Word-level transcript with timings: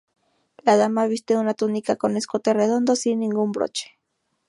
La 0.63 0.77
Dama 0.77 1.05
viste 1.05 1.37
una 1.37 1.53
túnica 1.53 1.95
con 1.95 2.17
escote 2.17 2.55
redondo, 2.55 2.95
sin 2.95 3.19
ningún 3.19 3.51
broche. 3.51 3.99